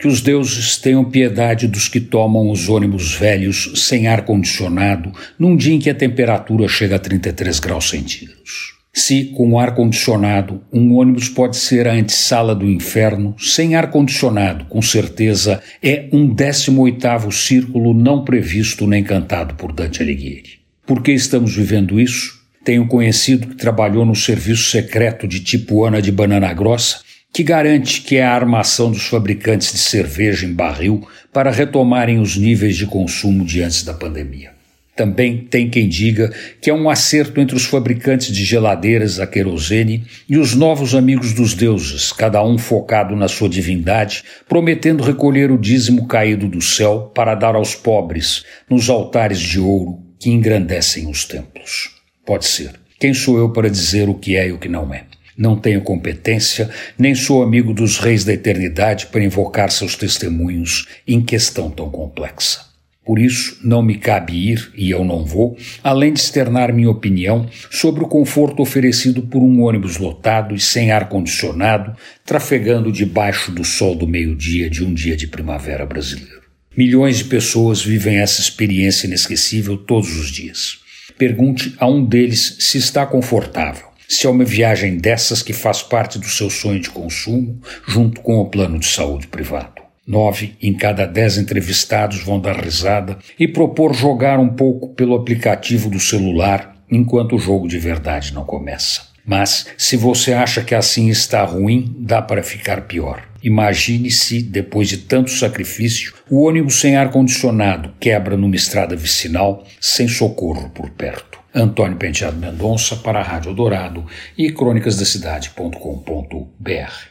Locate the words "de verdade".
97.68-98.34